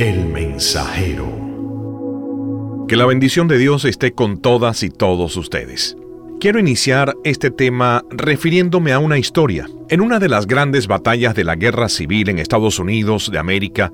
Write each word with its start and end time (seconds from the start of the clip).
El 0.00 0.24
mensajero. 0.24 1.26
Que 2.88 2.96
la 2.96 3.04
bendición 3.04 3.48
de 3.48 3.58
Dios 3.58 3.84
esté 3.84 4.12
con 4.12 4.40
todas 4.40 4.82
y 4.82 4.88
todos 4.88 5.36
ustedes. 5.36 5.94
Quiero 6.40 6.58
iniciar 6.58 7.16
este 7.22 7.50
tema 7.50 8.02
refiriéndome 8.08 8.94
a 8.94 8.98
una 8.98 9.18
historia. 9.18 9.68
En 9.90 10.00
una 10.00 10.18
de 10.18 10.30
las 10.30 10.46
grandes 10.46 10.86
batallas 10.86 11.34
de 11.34 11.44
la 11.44 11.54
guerra 11.54 11.90
civil 11.90 12.30
en 12.30 12.38
Estados 12.38 12.78
Unidos 12.78 13.30
de 13.30 13.36
América, 13.36 13.92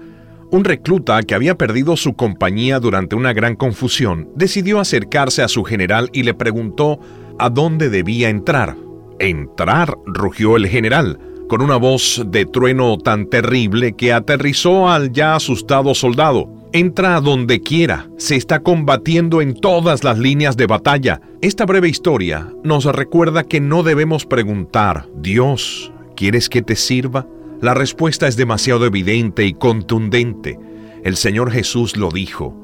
un 0.53 0.63
recluta 0.63 1.21
que 1.25 1.35
había 1.35 1.59
perdido 1.59 1.97
su 1.97 2.15
compañía 2.15 2.79
durante 2.79 3.17
una 3.17 3.33
gran 3.33 3.57
confusión 3.57 4.29
decidió 4.37 4.79
acercarse 4.79 5.43
a 5.43 5.49
su 5.49 5.65
general 5.65 6.09
y 6.13 6.23
le 6.23 6.35
preguntó 6.35 7.01
a 7.37 7.51
dónde 7.51 7.91
debía 7.91 8.29
entrar. 8.29 8.77
Entrar, 9.19 9.97
rugió 10.07 10.57
el 10.57 10.69
general 10.69 11.19
con 11.49 11.63
una 11.63 11.77
voz 11.77 12.23
de 12.27 12.45
trueno 12.45 12.99
tan 12.99 13.27
terrible 13.27 13.95
que 13.95 14.13
aterrizó 14.13 14.89
al 14.89 15.13
ya 15.13 15.37
asustado 15.37 15.95
soldado. 15.95 16.49
Entra 16.73 17.21
donde 17.21 17.61
quiera, 17.61 18.09
se 18.19 18.37
está 18.37 18.61
combatiendo 18.61 19.41
en 19.41 19.55
todas 19.55 20.05
las 20.05 20.19
líneas 20.19 20.57
de 20.57 20.67
batalla. 20.67 21.21
Esta 21.41 21.65
breve 21.65 21.89
historia 21.89 22.53
nos 22.65 22.85
recuerda 22.85 23.45
que 23.45 23.61
no 23.61 23.83
debemos 23.83 24.27
preguntar, 24.27 25.09
Dios, 25.17 25.93
¿quieres 26.17 26.49
que 26.49 26.63
te 26.63 26.77
sirva? 26.77 27.27
La 27.61 27.73
respuesta 27.73 28.27
es 28.27 28.37
demasiado 28.37 28.85
evidente 28.85 29.47
y 29.47 29.55
contundente. 29.55 30.59
El 31.05 31.17
Señor 31.17 31.51
Jesús 31.51 31.97
lo 31.97 32.11
dijo, 32.11 32.61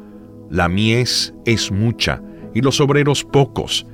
la 0.51 0.69
mies 0.69 1.33
es 1.47 1.71
mucha 1.71 2.23
y 2.55 2.61
los 2.61 2.81
obreros 2.81 3.25
pocos. 3.25 3.87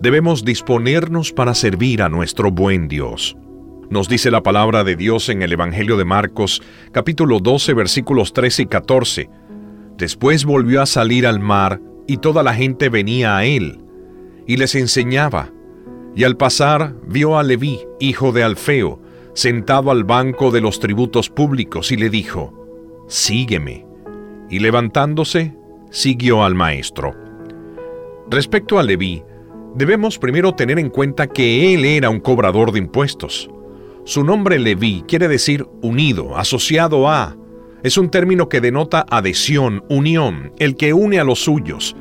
Debemos 0.00 0.44
disponernos 0.44 1.32
para 1.32 1.54
servir 1.54 2.02
a 2.02 2.08
nuestro 2.08 2.52
buen 2.52 2.86
Dios. 2.86 3.36
Nos 3.88 4.08
dice 4.08 4.32
la 4.32 4.42
palabra 4.42 4.82
de 4.82 4.96
Dios 4.96 5.28
en 5.28 5.42
el 5.42 5.52
Evangelio 5.52 5.96
de 5.96 6.04
Marcos, 6.04 6.60
capítulo 6.90 7.38
12, 7.38 7.72
versículos 7.72 8.32
13 8.32 8.62
y 8.62 8.66
14. 8.66 9.30
Después 9.96 10.44
volvió 10.44 10.82
a 10.82 10.86
salir 10.86 11.24
al 11.24 11.38
mar 11.38 11.80
y 12.08 12.16
toda 12.16 12.42
la 12.42 12.52
gente 12.52 12.88
venía 12.88 13.36
a 13.36 13.44
él 13.44 13.80
y 14.44 14.56
les 14.56 14.74
enseñaba. 14.74 15.52
Y 16.16 16.24
al 16.24 16.36
pasar 16.36 16.96
vio 17.06 17.38
a 17.38 17.44
Leví, 17.44 17.78
hijo 18.00 18.32
de 18.32 18.42
Alfeo, 18.42 19.00
sentado 19.34 19.92
al 19.92 20.02
banco 20.02 20.50
de 20.50 20.60
los 20.60 20.80
tributos 20.80 21.30
públicos 21.30 21.92
y 21.92 21.96
le 21.96 22.10
dijo, 22.10 23.04
Sígueme. 23.06 23.86
Y 24.50 24.58
levantándose, 24.58 25.54
siguió 25.90 26.42
al 26.42 26.56
maestro. 26.56 27.14
Respecto 28.28 28.80
a 28.80 28.82
Leví, 28.82 29.22
debemos 29.76 30.18
primero 30.18 30.56
tener 30.56 30.80
en 30.80 30.90
cuenta 30.90 31.28
que 31.28 31.72
él 31.72 31.84
era 31.84 32.10
un 32.10 32.18
cobrador 32.18 32.72
de 32.72 32.80
impuestos. 32.80 33.48
Su 34.06 34.22
nombre 34.22 34.60
Leví 34.60 35.02
quiere 35.08 35.26
decir 35.26 35.66
unido, 35.82 36.38
asociado 36.38 37.08
a. 37.08 37.36
Es 37.82 37.98
un 37.98 38.08
término 38.08 38.48
que 38.48 38.60
denota 38.60 39.04
adhesión, 39.10 39.82
unión, 39.88 40.52
el 40.60 40.76
que 40.76 40.92
une 40.92 41.18
a 41.18 41.24
los 41.24 41.40
suyos. 41.40 41.96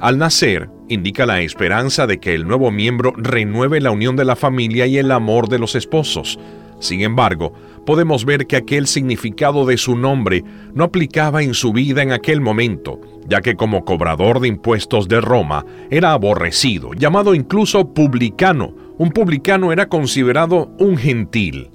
Al 0.00 0.16
nacer, 0.16 0.70
indica 0.88 1.26
la 1.26 1.42
esperanza 1.42 2.06
de 2.06 2.20
que 2.20 2.34
el 2.34 2.48
nuevo 2.48 2.70
miembro 2.70 3.12
renueve 3.18 3.82
la 3.82 3.90
unión 3.90 4.16
de 4.16 4.24
la 4.24 4.34
familia 4.34 4.86
y 4.86 4.96
el 4.96 5.10
amor 5.10 5.50
de 5.50 5.58
los 5.58 5.74
esposos. 5.74 6.38
Sin 6.80 7.02
embargo, 7.02 7.52
podemos 7.84 8.24
ver 8.24 8.46
que 8.46 8.56
aquel 8.56 8.86
significado 8.86 9.66
de 9.66 9.76
su 9.76 9.94
nombre 9.94 10.42
no 10.72 10.84
aplicaba 10.84 11.42
en 11.42 11.52
su 11.52 11.74
vida 11.74 12.02
en 12.02 12.12
aquel 12.12 12.40
momento, 12.40 12.98
ya 13.28 13.42
que 13.42 13.56
como 13.56 13.84
cobrador 13.84 14.40
de 14.40 14.48
impuestos 14.48 15.06
de 15.06 15.20
Roma 15.20 15.66
era 15.90 16.12
aborrecido, 16.12 16.94
llamado 16.94 17.34
incluso 17.34 17.92
publicano, 17.92 18.74
un 19.02 19.10
publicano 19.10 19.72
era 19.72 19.88
considerado 19.88 20.70
un 20.78 20.96
gentil. 20.96 21.70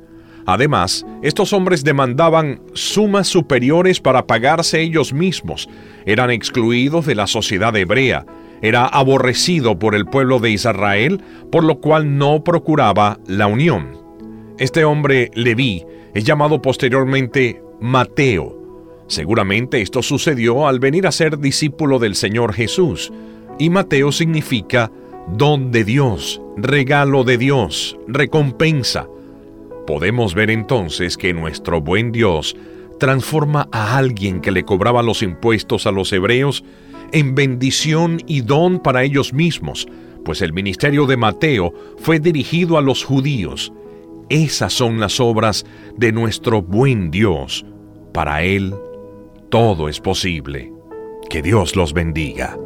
Además, 0.46 1.06
estos 1.22 1.52
hombres 1.52 1.84
demandaban 1.84 2.62
sumas 2.72 3.28
superiores 3.28 4.00
para 4.00 4.26
pagarse 4.26 4.80
ellos 4.80 5.12
mismos, 5.12 5.68
eran 6.06 6.32
excluidos 6.32 7.06
de 7.06 7.16
la 7.16 7.28
sociedad 7.28 7.76
hebrea, 7.76 8.26
era 8.62 8.86
aborrecido 8.86 9.78
por 9.78 9.94
el 9.94 10.06
pueblo 10.06 10.40
de 10.40 10.52
Israel, 10.52 11.22
por 11.52 11.66
lo 11.66 11.82
cual 11.82 12.18
no 12.18 12.46
procuraba 12.46 13.20
la 13.28 13.48
unión. 13.48 13.90
Este 14.58 14.86
hombre, 14.86 15.30
Leví, 15.34 15.84
es 16.14 16.24
llamado 16.24 16.62
posteriormente 16.62 17.62
Mateo. 17.82 18.56
Seguramente 19.08 19.82
esto 19.82 20.02
sucedió 20.02 20.66
al 20.66 20.80
venir 20.80 21.06
a 21.06 21.12
ser 21.12 21.40
discípulo 21.40 22.00
del 22.00 22.16
Señor 22.16 22.54
Jesús, 22.54 23.12
y 23.60 23.70
Mateo 23.70 24.14
significa 24.14 24.90
don 25.28 25.72
de 25.72 25.84
Dios, 25.84 26.42
regalo 26.58 27.24
de 27.24 27.38
Dios, 27.38 27.98
recompensa. 28.08 29.08
Podemos 29.86 30.34
ver 30.34 30.50
entonces 30.50 31.16
que 31.16 31.34
nuestro 31.34 31.82
buen 31.82 32.12
Dios 32.12 32.56
transforma 33.00 33.70
a 33.72 33.98
alguien 33.98 34.42
que 34.42 34.52
le 34.52 34.64
cobraba 34.64 35.04
los 35.04 35.22
impuestos 35.22 35.86
a 35.86 35.92
los 35.92 36.12
hebreos 36.12 36.64
en 37.14 37.36
bendición 37.36 38.20
y 38.28 38.42
don 38.42 38.80
para 38.80 39.04
ellos 39.04 39.34
mismos, 39.34 39.88
pues 40.26 40.42
el 40.42 40.52
ministerio 40.52 41.06
de 41.06 41.16
Mateo 41.16 41.74
fue 42.00 42.20
dirigido 42.20 42.78
a 42.78 42.82
los 42.82 43.04
judíos. 43.04 43.72
Esas 44.30 44.74
son 44.74 45.00
las 45.00 45.20
obras 45.22 45.66
de 45.96 46.12
nuestro 46.12 46.62
buen 46.62 47.12
Dios. 47.12 47.66
Para 48.12 48.44
Él 48.44 48.74
todo 49.50 49.88
es 49.88 50.02
posible. 50.02 50.74
Que 51.30 51.42
Dios 51.42 51.76
los 51.76 51.94
bendiga. 51.94 52.58